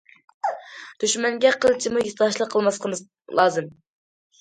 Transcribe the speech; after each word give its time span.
دۈشمەنگە 1.03 1.53
قىلچىمۇ 1.67 2.07
ھېسداشلىق 2.09 2.53
قىلماسلىقىمىز 2.57 3.07
لازىم. 3.43 3.73